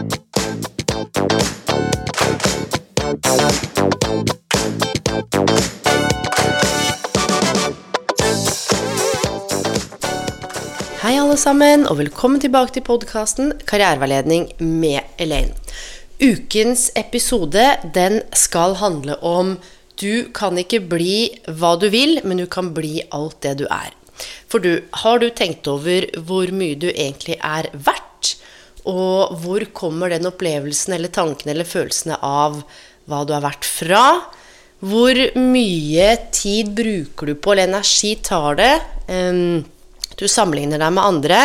[0.00, 0.06] Hei,
[11.20, 15.52] alle sammen, og velkommen tilbake til podkasten Karriereveiledning med Elaine.
[16.16, 19.58] Ukens episode den skal handle om
[20.00, 23.92] du kan ikke bli hva du vil, men du kan bli alt det du er.
[24.48, 28.09] For du, har du tenkt over hvor mye du egentlig er verdt?
[28.88, 32.62] Og hvor kommer den opplevelsen eller tankene eller følelsene av
[33.10, 34.04] hva du har vært fra?
[34.80, 38.72] Hvor mye tid bruker du på, eller energi tar det?
[39.10, 39.60] Um,
[40.16, 41.42] du sammenligner deg med andre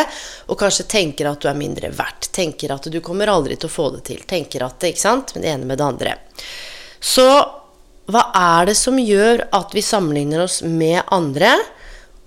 [0.51, 2.29] og kanskje tenker at du er mindre verdt.
[2.35, 4.23] Tenker at du kommer aldri til å få det til.
[4.27, 5.35] Tenker at det, ikke sant?
[5.35, 6.15] Men det ene med det andre.
[6.99, 7.27] Så
[8.11, 11.55] hva er det som gjør at vi sammenligner oss med andre?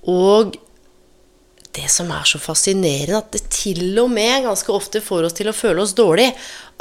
[0.09, 0.57] Og
[1.77, 5.51] det som er så fascinerende, at det til og med ganske ofte får oss til
[5.51, 6.31] å føle oss dårlig.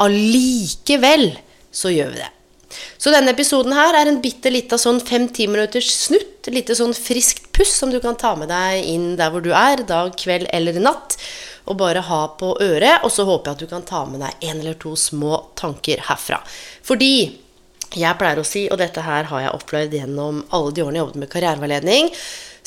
[0.03, 1.29] Allikevel
[1.73, 2.31] så gjør vi det.
[2.97, 6.49] Så denne episoden her er en bitte lita sånn fem-ti minutters snutt.
[6.51, 9.83] Lite sånn friskt puss som du kan ta med deg inn der hvor du er,
[9.87, 11.17] dag, kveld eller natt.
[11.67, 13.03] Og bare ha på øret.
[13.03, 16.03] Og så håper jeg at du kan ta med deg en eller to små tanker
[16.09, 16.41] herfra.
[16.87, 17.13] Fordi
[17.95, 21.05] jeg pleier å si, og dette her har jeg opplevd gjennom alle de årene jeg
[21.05, 22.09] jobbet med karriereveiledning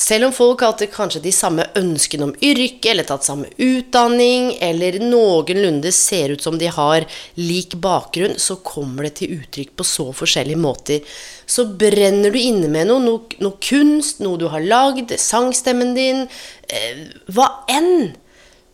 [0.01, 4.97] selv om folk har kanskje de samme ønskene om yrke, eller tatt samme utdanning, eller
[5.03, 7.05] noenlunde ser ut som de har
[7.37, 11.13] lik bakgrunn, så kommer det til uttrykk på så forskjellige måter.
[11.45, 16.27] Så brenner du inne med noe, noe, noe kunst, noe du har lagd, sangstemmen din,
[16.73, 18.15] eh, hva enn.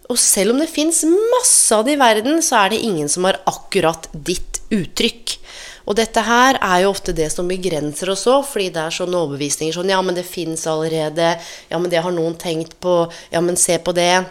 [0.06, 1.02] Og selv om det fins
[1.34, 5.38] masse av det i verden, så er det ingen som har akkurat ditt uttrykk.
[5.86, 9.20] Og dette her er jo ofte det som begrenser oss òg, fordi det er sånne
[9.22, 11.36] overbevisninger sånn Ja, men det fins allerede.
[11.70, 13.04] Ja, men det har noen tenkt på.
[13.30, 14.24] Ja, men se på det.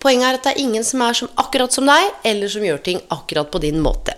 [0.00, 2.80] Poenget er at det er ingen som er som, akkurat som deg, eller som gjør
[2.84, 4.16] ting akkurat på din måte.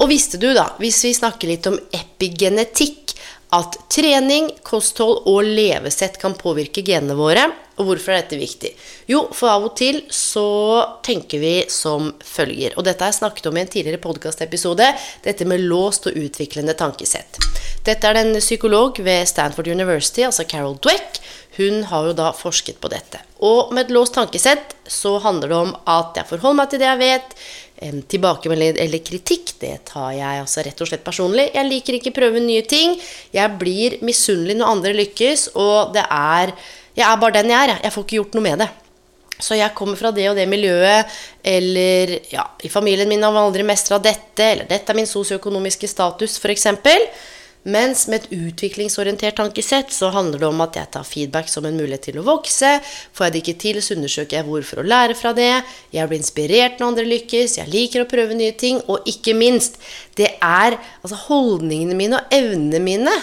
[0.00, 3.16] Og visste du, da, hvis vi snakker litt om epigenetikk,
[3.50, 7.48] at trening, kosthold og levesett kan påvirke genene våre.
[7.80, 8.74] Og hvorfor er dette viktig?
[9.08, 10.44] Jo, for av og til så
[11.06, 12.76] tenker vi som følger.
[12.76, 14.90] Og dette har jeg snakket om i en tidligere podkastepisode.
[15.24, 17.40] Dette med låst og utviklende tankesett.
[17.86, 21.22] Dette er en psykolog ved Stanford University, altså Carol Dweck.
[21.56, 23.22] Hun har jo da forsket på dette.
[23.40, 26.90] Og med et låst tankesett så handler det om at jeg forholder meg til det
[26.90, 27.34] jeg vet
[27.80, 31.46] tilbakemelding eller kritikk, det tar jeg altså rett og slett personlig.
[31.54, 32.98] Jeg liker ikke prøve nye ting.
[33.32, 36.52] Jeg blir misunnelig når andre lykkes, og det er
[36.96, 37.80] Jeg er bare den jeg er.
[37.84, 38.70] Jeg får ikke gjort noe med det.
[39.40, 41.08] Så jeg kommer fra det og det miljøet,
[41.40, 45.88] eller ja, i familien min har man aldri mestra dette, eller dette er min sosioøkonomiske
[45.88, 46.66] status, f.eks.
[47.60, 51.76] Mens med et utviklingsorientert tankesett så handler det om at jeg tar feedback som en
[51.76, 52.70] mulighet til å vokse.
[53.12, 55.50] Får jeg det ikke til, så undersøker jeg hvorfor å lære fra det.
[55.92, 57.58] Jeg blir inspirert når andre lykkes.
[57.60, 58.80] Jeg liker å prøve nye ting.
[58.88, 59.76] Og ikke minst,
[60.16, 63.18] det er altså holdningene mine og evnene mine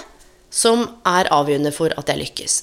[0.57, 2.55] som er avgjørende for at jeg lykkes.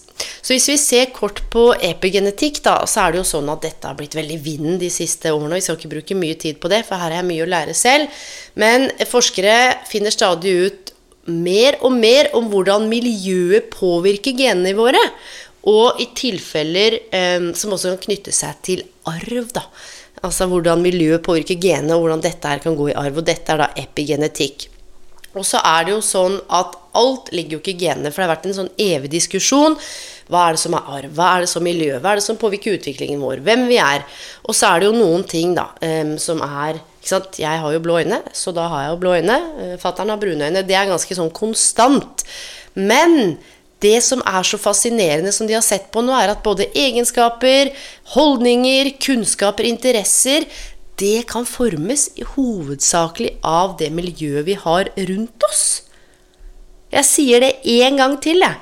[0.44, 3.88] Så hvis vi ser kort på epigenetikk, da, så er det jo sånn at dette
[3.88, 5.54] har blitt veldig vinden de siste årene.
[5.54, 7.52] Og Vi skal ikke bruke mye tid på det, for her har jeg mye å
[7.54, 8.24] lære selv.
[8.60, 9.56] Men forskere
[9.90, 10.94] finner stadig ut
[11.30, 15.00] mer og mer om hvordan miljøet påvirker genene våre.
[15.70, 19.48] Og i tilfeller eh, som også kan knytte seg til arv.
[19.54, 19.64] da.
[20.24, 23.22] Altså hvordan miljøet påvirker genene, og hvordan dette her kan gå i arv.
[23.22, 24.68] Og dette er da epigenetikk.
[25.34, 28.28] Og så er det jo sånn at alt ligger jo ikke i genene, for det
[28.28, 29.76] har vært en sånn evig diskusjon.
[30.30, 31.14] Hva er det som er arv?
[31.16, 31.98] Hva er det som miljø?
[31.98, 33.42] Hva er det som påvirker utviklingen vår?
[33.44, 34.06] Hvem vi er?
[34.46, 35.68] Og så er det jo noen ting da,
[36.22, 37.40] som er ikke sant?
[37.42, 39.40] Jeg har jo blå øyne, så da har jeg jo blå øyne.
[39.58, 40.64] Uh, Fattern har brune øyne.
[40.64, 42.24] Det er ganske sånn konstant.
[42.72, 43.36] Men
[43.84, 47.74] det som er så fascinerende som de har sett på nå, er at både egenskaper,
[48.14, 50.48] holdninger, kunnskaper, interesser
[51.00, 55.64] det kan formes hovedsakelig av det miljøet vi har rundt oss.
[56.94, 58.60] Jeg sier det én gang til, jeg.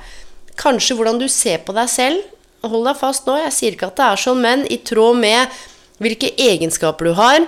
[0.56, 2.22] Kanskje hvordan du ser på deg selv.
[2.64, 5.62] Hold deg fast nå, jeg sier ikke at det er sånn, men i tråd med
[6.02, 7.44] hvilke egenskaper du har,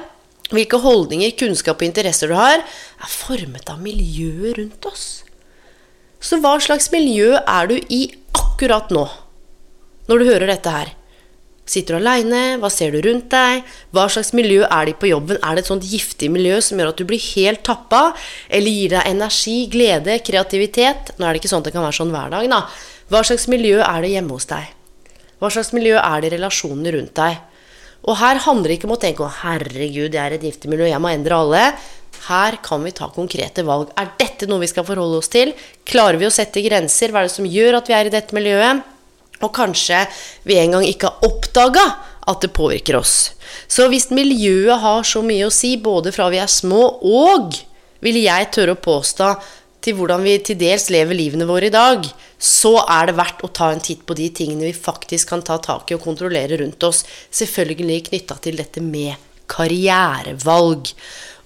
[0.52, 5.06] hvilke holdninger, kunnskap og interesser du har, er formet av miljøet rundt oss.
[6.20, 8.02] Så hva slags miljø er du i
[8.34, 9.06] akkurat nå,
[10.10, 10.92] når du hører dette her?
[11.64, 12.58] Sitter du aleine?
[12.60, 13.64] Hva ser du rundt deg?
[13.94, 15.38] Hva slags miljø er de på jobben?
[15.40, 18.02] Er det et sånt giftig miljø som gjør at du blir helt tappa?
[18.52, 21.14] Eller gir deg energi, glede, kreativitet?
[21.16, 22.60] Nå er det ikke sånn at det kan være sånn hver dag, da.
[23.08, 24.70] Hva slags miljø er det hjemme hos deg?
[25.40, 27.42] Hva slags miljø er det i relasjonene rundt deg?
[28.04, 30.84] Og her handler det ikke om å tenke 'Å, herregud, jeg er et giftig miljø,
[30.84, 31.72] jeg må endre alle'.
[32.28, 33.90] Her kan vi ta konkrete valg.
[33.96, 35.52] Er dette noe vi skal forholde oss til?
[35.84, 37.08] Klarer vi å sette grenser?
[37.08, 38.93] Hva er det som gjør at vi er i dette miljøet?
[39.42, 40.04] Og kanskje
[40.46, 41.86] vi en gang ikke har oppdaga
[42.30, 43.34] at det påvirker oss.
[43.68, 47.58] Så hvis miljøet har så mye å si, både fra vi er små og,
[48.04, 49.34] vil jeg tørre å påstå,
[49.84, 52.06] til hvordan vi til dels lever livene våre i dag,
[52.40, 55.58] så er det verdt å ta en titt på de tingene vi faktisk kan ta
[55.62, 57.02] tak i og kontrollere rundt oss.
[57.28, 59.20] Selvfølgelig knytta til dette med
[59.52, 60.88] karrierevalg.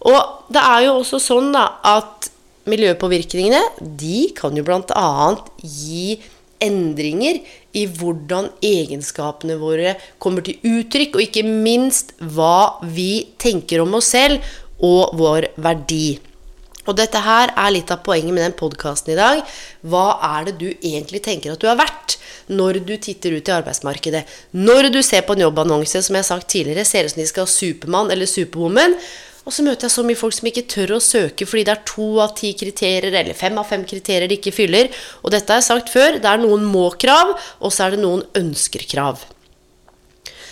[0.06, 2.30] Og det er jo også sånn da, at
[2.68, 5.10] miljøpåvirkningene de kan jo bl.a.
[5.58, 6.18] gi
[6.64, 7.40] endringer
[7.76, 14.12] i hvordan egenskapene våre kommer til uttrykk, og ikke minst hva vi tenker om oss
[14.14, 14.42] selv
[14.78, 16.18] og vår verdi.
[16.88, 19.42] Og dette her er litt av poenget med den podkasten i dag.
[19.84, 22.16] Hva er det du egentlig tenker at du er verdt
[22.48, 24.22] når du titter ut i arbeidsmarkedet?
[24.56, 27.28] Når du ser på en jobbannonse, som jeg har sagt tidligere, ser ut som de
[27.28, 28.96] skal ha Supermann eller Superwoman.
[29.48, 31.86] Og så møter jeg så mye folk som ikke tør å søke fordi det er
[31.88, 34.90] to av ti kriterier eller fem av fem kriterier de ikke fyller.
[35.24, 36.18] Og dette har jeg sagt før.
[36.20, 37.32] Det er noen må-krav,
[37.64, 39.24] og så er det noen ønsker-krav.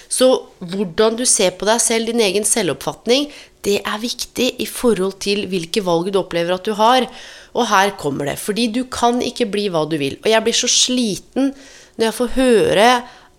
[0.08, 0.30] Så
[0.62, 3.28] hvordan du ser på deg selv, din egen selvoppfatning,
[3.66, 7.04] det er viktig i forhold til hvilke valg du opplever at du har.
[7.52, 8.38] Og her kommer det.
[8.40, 10.16] Fordi du kan ikke bli hva du vil.
[10.22, 11.52] Og jeg blir så sliten
[11.96, 12.90] når jeg får høre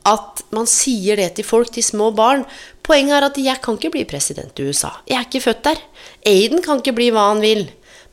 [0.08, 2.46] at man sier det til folk, til små barn.
[2.88, 4.94] Poenget er at jeg kan ikke bli president i USA.
[5.10, 5.82] Jeg er ikke født der.
[6.26, 7.66] Aiden kan ikke bli hva han vil.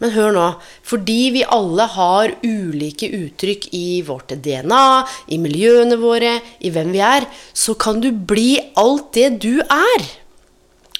[0.02, 0.48] Men hør nå.
[0.82, 4.88] Fordi vi alle har ulike uttrykk i vårt DNA,
[5.30, 10.08] i miljøene våre, i hvem vi er, så kan du bli alt det du er.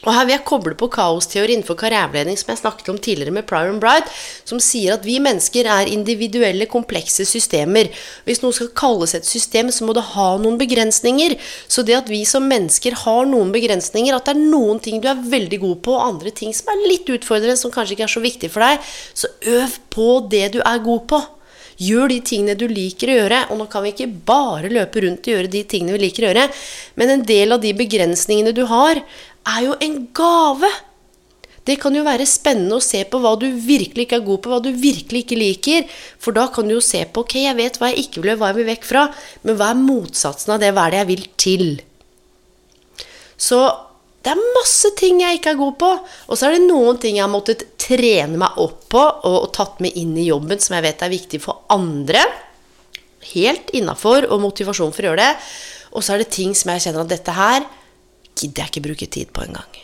[0.04, 3.46] Og her vil jeg koble på kaosteori innenfor karriereveiledning, som jeg snakket om tidligere med
[3.48, 4.10] Prior and Bright,
[4.44, 7.88] som sier at vi mennesker er individuelle, komplekse systemer.
[8.28, 11.38] Hvis noe skal kalles et system, så må det ha noen begrensninger.
[11.68, 15.08] Så det at vi som mennesker har noen begrensninger, at det er noen ting du
[15.08, 18.16] er veldig god på, og andre ting som er litt utfordrende, som kanskje ikke er
[18.18, 21.24] så viktig for deg, så øv på det du er god på.
[21.80, 23.38] Gjør de tingene du liker å gjøre.
[23.50, 26.30] Og nå kan vi ikke bare løpe rundt og gjøre de tingene vi liker å
[26.30, 26.48] gjøre,
[27.00, 29.00] men en del av de begrensningene du har,
[29.48, 30.70] er jo en gave.
[31.64, 34.50] Det kan jo være spennende å se på hva du virkelig ikke er god på,
[34.52, 35.88] hva du virkelig ikke liker.
[36.20, 38.52] For da kan du jo se på ok, jeg vet hva jeg ikke vil, hva
[38.52, 39.06] jeg vil vekk fra.
[39.46, 40.74] Men hva er motsatsen av det?
[40.76, 41.66] Hva er det jeg vil til?
[43.40, 43.60] Så
[44.24, 45.90] det er masse ting jeg ikke er god på.
[46.28, 49.52] Og så er det noen ting jeg har måttet trene meg opp på og, og
[49.56, 52.26] tatt med inn i jobben som jeg vet er viktig for andre.
[53.32, 55.48] Helt innafor og motivasjon for å gjøre det.
[55.96, 57.64] Og så er det ting som jeg kjenner at dette her
[58.34, 59.80] gidder jeg ikke bruke tid på engang.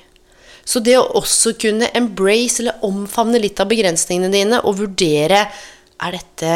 [0.65, 5.47] Så det å også kunne embrace eller omfavne litt av begrensningene dine og vurdere
[6.01, 6.53] er dette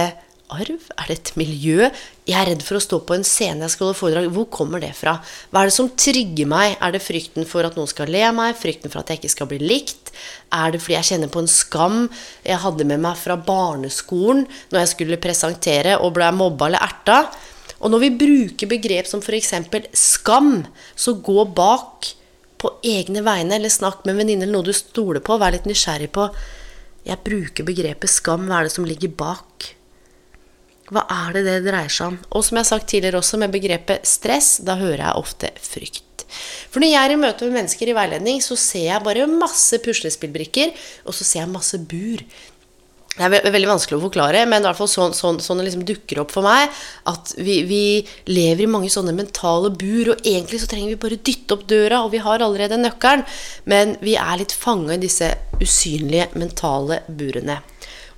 [0.55, 0.83] arv?
[1.01, 1.89] Er det et miljø?
[2.29, 4.29] Jeg er redd for å stå på en scene jeg skal holde foredrag.
[4.33, 5.17] Hvor kommer det fra?
[5.51, 6.77] Hva er det som trygger meg?
[6.79, 8.57] Er det frykten for at noen skal le av meg?
[8.61, 10.13] Frykten for at jeg ikke skal bli likt?
[10.55, 11.99] Er det fordi jeg kjenner på en skam
[12.45, 17.19] jeg hadde med meg fra barneskolen når jeg skulle presentere og ble mobba eller erta?
[17.81, 19.55] Og når vi bruker begrep som f.eks.
[19.99, 20.65] skam,
[20.97, 22.15] så gå bak
[22.65, 25.37] på egne vegne, eller snakk med en venninne eller noe du stoler på.
[25.41, 26.31] Vær litt nysgjerrig på
[27.05, 28.47] Jeg bruker begrepet skam.
[28.49, 29.75] Hva er det som ligger bak?
[30.93, 32.17] Hva er det det dreier seg om?
[32.33, 36.25] Og som jeg har sagt tidligere også, med begrepet stress, da hører jeg ofte frykt.
[36.73, 39.79] For når jeg er i møte med mennesker i veiledning, så ser jeg bare masse
[39.85, 40.73] puslespillbrikker,
[41.05, 42.25] og så ser jeg masse bur.
[43.15, 45.85] Det er veldig vanskelig å forklare, men i hvert fall sånn, sånn, sånn det liksom
[45.87, 46.73] dukker opp for meg.
[47.07, 47.83] At vi, vi,
[48.27, 52.01] lever i mange sånne mentale bur, og egentlig så trenger vi bare dytte opp døra,
[52.03, 53.23] og vi har allerede nøkkelen.
[53.71, 55.31] Men vi er litt fanga i disse
[55.61, 57.61] usynlige mentale burene.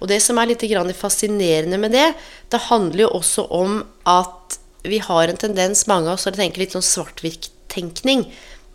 [0.01, 0.65] Og det som er litt
[0.97, 2.07] fascinerende med det,
[2.53, 6.41] det handler jo også om at vi har en tendens, mange av oss, til å
[6.41, 8.25] tenke litt sånn svart-hvitt-tenkning.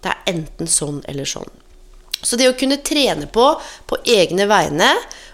[0.05, 1.49] Det er enten sånn eller sånn.
[2.21, 3.47] Så det å kunne trene på
[3.89, 4.91] på egne vegne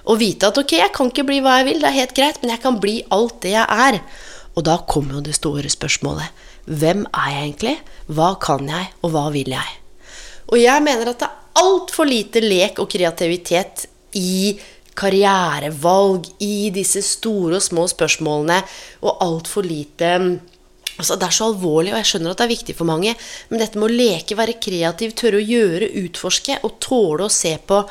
[0.08, 2.40] og vite at ok, jeg kan ikke bli hva jeg vil, det er helt greit,
[2.42, 4.00] men jeg kan bli alt det jeg er.
[4.58, 6.46] Og da kommer jo det store spørsmålet.
[6.68, 7.76] Hvem er jeg egentlig?
[8.08, 9.76] Hva kan jeg, og hva vil jeg?
[10.48, 13.88] Og jeg mener at det er altfor lite lek og kreativitet
[14.18, 14.58] i
[14.98, 18.62] karrierevalg, i disse store og små spørsmålene,
[19.04, 20.14] og altfor lite
[20.98, 23.12] Altså, det er så alvorlig, og jeg skjønner at det er viktig for mange,
[23.52, 27.52] men dette med å leke, være kreativ, tørre å gjøre, utforske og tåle å se
[27.70, 27.84] på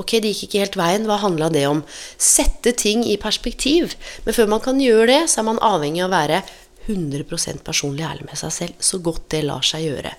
[0.00, 1.06] Ok, det gikk ikke helt veien.
[1.06, 1.84] Hva handla det om?
[2.18, 3.94] Sette ting i perspektiv.
[4.26, 6.40] Men før man kan gjøre det, så er man avhengig av å være
[6.88, 10.12] 100% personlig ærlig med seg selv, så godt det lar seg gjøre.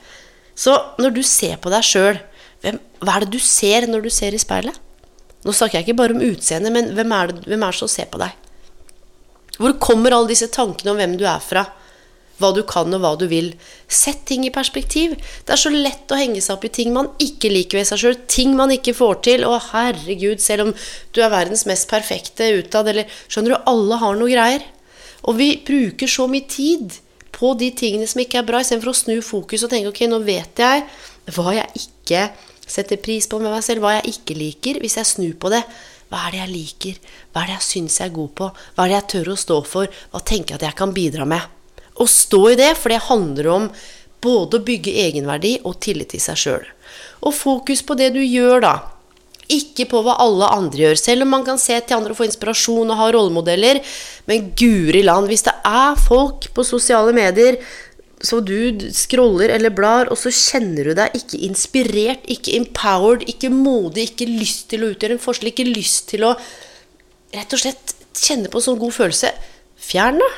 [0.58, 2.17] Så når du ser på deg sjøl,
[2.63, 4.79] hva er det du ser når du ser i speilet?
[5.46, 7.91] Nå snakker jeg ikke bare om utseendet, men hvem er, det, hvem er det som
[7.91, 8.34] ser på deg?
[9.60, 11.67] Hvor kommer alle disse tankene om hvem du er fra?
[12.42, 13.54] Hva du kan og hva du vil.
[13.88, 15.15] Sett ting i perspektiv.
[15.46, 18.01] Det er så lett å henge seg opp i ting man ikke liker ved seg
[18.01, 18.18] sjøl.
[18.32, 19.46] Ting man ikke får til.
[19.48, 20.74] Å, herregud, selv om
[21.15, 24.68] du er verdens mest perfekte utad, eller Skjønner du, alle har noe greier.
[25.25, 27.00] Og vi bruker så mye tid
[27.36, 30.22] på de tingene som ikke er bra, istedenfor å snu fokus og tenke ok, nå
[30.24, 30.86] vet jeg
[31.36, 32.22] hva jeg ikke
[32.65, 34.80] setter pris på med meg selv, hva jeg ikke liker.
[34.84, 35.62] Hvis jeg snur på det,
[36.12, 37.01] hva er det jeg liker?
[37.34, 38.50] Hva er det jeg syns jeg er god på?
[38.75, 40.01] Hva er det jeg tør å stå for?
[40.13, 41.51] Hva tenker jeg at jeg kan bidra med?
[41.96, 43.70] Å stå i det, for det handler om
[44.25, 46.68] både å bygge egenverdi og tillit til seg sjøl.
[47.25, 48.75] Og fokus på det du gjør, da.
[49.52, 52.25] Ikke på hva alle andre gjør, selv om man kan se til andre og få
[52.28, 53.82] inspirasjon og ha rollemodeller.
[54.30, 57.62] Men guri land, hvis det er folk på sosiale medier
[58.25, 63.52] så du scroller eller blar, og så kjenner du deg ikke inspirert, ikke empowered, ikke
[63.54, 66.34] modig, ikke lyst til å utgjøre en forskjell, ikke lyst til å
[67.36, 69.34] rett og slett kjenne på en sånn god følelse,
[69.92, 70.32] fjern det.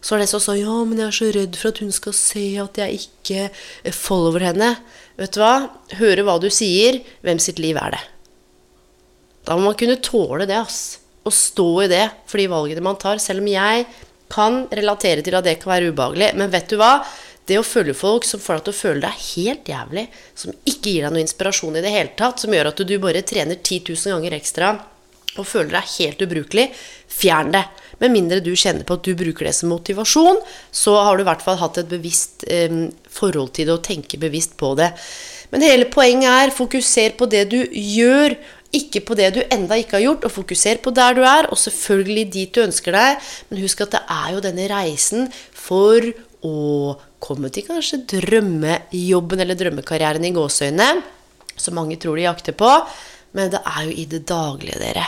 [0.00, 2.14] Så er det som sa ja, men jeg er så redd for at hun skal
[2.16, 4.72] se at jeg ikke follower henne.
[5.20, 5.54] Vet du hva?
[6.00, 7.02] Høre hva du sier.
[7.24, 8.02] Hvem sitt liv er det?
[9.44, 11.00] Da må man kunne tåle det, ass.
[11.28, 13.20] Og stå i det for de valgene man tar.
[13.20, 13.84] Selv om jeg
[14.32, 16.32] kan relatere til at det kan være ubehagelig.
[16.40, 16.94] Men vet du hva?
[17.50, 20.04] Det å følge folk som får deg til å føle deg helt jævlig,
[20.38, 23.24] som ikke gir deg noe inspirasjon i det hele tatt, som gjør at du bare
[23.26, 24.68] trener 10 000 ganger ekstra
[25.38, 26.66] og føler deg helt ubrukelig,
[27.10, 27.64] fjern det.
[28.00, 30.40] Med mindre du kjenner på at du bruker det som motivasjon,
[30.72, 34.22] så har du i hvert fall hatt et bevisst eh, forhold til det og tenker
[34.22, 34.88] bevisst på det.
[35.52, 38.38] Men hele poenget er fokuser på det du gjør,
[38.76, 41.58] ikke på det du enda ikke har gjort, og fokuser på der du er, og
[41.58, 43.30] selvfølgelig dit du ønsker deg.
[43.50, 46.06] Men husk at det er jo denne reisen for
[46.46, 51.02] å komme til kanskje drømmejobben eller drømmekarrieren i gåseøynene,
[51.60, 52.70] som mange tror de jakter på.
[53.36, 55.04] Men det er jo i det daglige, dere.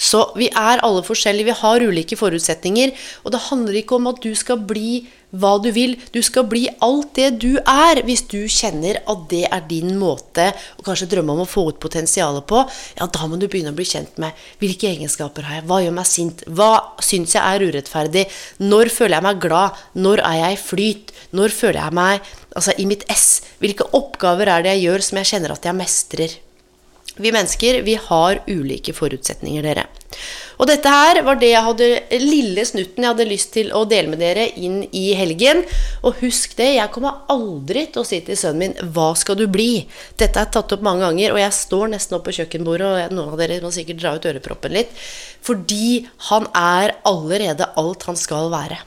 [0.00, 2.94] Så vi er alle forskjellige, vi har ulike forutsetninger.
[3.24, 5.94] Og det handler ikke om at du skal bli hva du vil.
[6.14, 10.50] Du skal bli alt det du er, hvis du kjenner at det er din måte
[10.80, 12.64] å kanskje drømme om å få ut potensialet på.
[12.98, 15.96] Ja, da må du begynne å bli kjent med hvilke egenskaper har jeg, hva gjør
[16.00, 16.72] meg sint, hva
[17.04, 18.26] syns jeg er urettferdig,
[18.62, 22.74] når føler jeg meg glad, når er jeg i flyt, når føler jeg meg altså,
[22.76, 23.28] i mitt ess,
[23.62, 26.40] hvilke oppgaver er det jeg gjør som jeg kjenner at jeg mestrer.
[27.20, 29.86] Vi mennesker vi har ulike forutsetninger, dere.
[30.60, 31.86] Og dette her var det jeg hadde,
[32.20, 35.62] lille snutten jeg hadde lyst til å dele med dere inn i helgen.
[36.04, 39.46] Og husk det, jeg kommer aldri til å si til sønnen min 'Hva skal du
[39.48, 39.86] bli?'
[40.20, 43.32] Dette er tatt opp mange ganger, og jeg står nesten opp på kjøkkenbordet, og noen
[43.32, 44.92] av dere må sikkert dra ut øreproppen litt,
[45.40, 48.78] fordi han er allerede alt han skal være.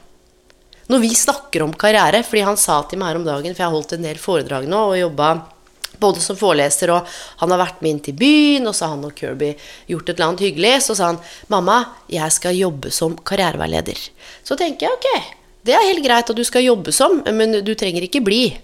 [0.88, 3.70] Når vi snakker om karriere, fordi han sa til meg her om dagen, for jeg
[3.70, 5.53] har holdt en del foredrag nå og jobba
[6.00, 7.06] både som foreleser, og
[7.40, 9.52] han har vært med inn til byen, og så har han og Kirby
[9.90, 10.74] gjort et eller annet hyggelig.
[10.82, 14.10] Så sa han 'Mamma, jeg skal jobbe som karriereveileder'.
[14.44, 15.34] Så tenker jeg ok,
[15.64, 18.58] det er helt greit at du skal jobbe som, men du trenger ikke bli.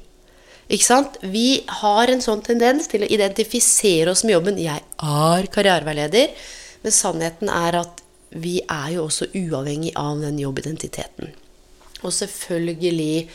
[0.70, 1.16] Ikke sant?
[1.22, 4.58] Vi har en sånn tendens til å identifisere oss med jobben.
[4.58, 6.30] 'Jeg er karriereveileder',
[6.82, 11.32] men sannheten er at vi er jo også uavhengig av den jobbidentiteten.
[12.02, 13.28] Og selvfølgelig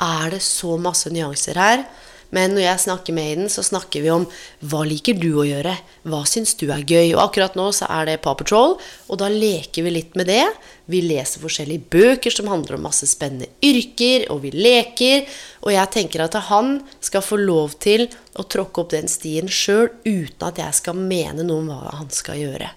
[0.00, 1.84] er det så masse nyanser her.
[2.32, 4.24] Men når jeg snakker med Aiden, så snakker vi om
[4.64, 5.74] hva liker du å gjøre?
[6.08, 7.12] Hva syns du er gøy?
[7.12, 10.46] Og akkurat nå så er det Paw Patrol, og da leker vi litt med det.
[10.88, 15.28] Vi leser forskjellige bøker som handler om masse spennende yrker, og vi leker.
[15.66, 18.08] Og jeg tenker at han skal få lov til
[18.40, 22.12] å tråkke opp den stien sjøl, uten at jeg skal mene noe om hva han
[22.12, 22.72] skal gjøre.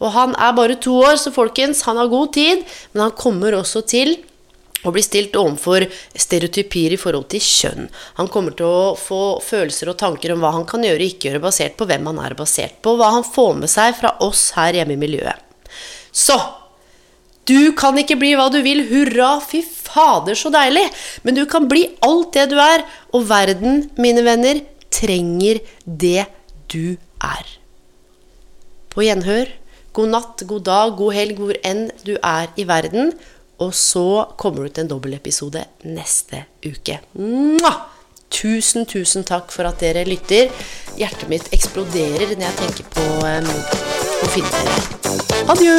[0.00, 3.60] Og han er bare to år, så folkens, han har god tid, men han kommer
[3.60, 4.16] også til
[4.84, 7.88] og blir stilt overfor stereotypier i forhold til kjønn.
[8.20, 11.30] Han kommer til å få følelser og tanker om hva han kan gjøre og ikke
[11.30, 14.14] gjøre, basert på hvem han er basert på, og hva han får med seg fra
[14.24, 15.40] oss her hjemme i miljøet.
[16.14, 16.36] Så
[17.48, 20.86] du kan ikke bli hva du vil, hurra, fy fader, så deilig!
[21.26, 24.62] Men du kan bli alt det du er, og verden, mine venner,
[24.94, 26.24] trenger det
[26.72, 27.52] du er.
[28.94, 29.50] På gjenhør.
[29.94, 33.12] God natt, god dag, god helg, hvor enn du er i verden.
[33.62, 37.00] Og så kommer det ut en dobbeltepisode neste uke.
[37.18, 37.90] Mwah!
[38.34, 40.50] Tusen, tusen takk for at dere lytter.
[40.98, 43.46] Hjertet mitt eksploderer når jeg tenker på um,
[44.26, 44.78] å finne dere.
[45.54, 45.78] Adjø!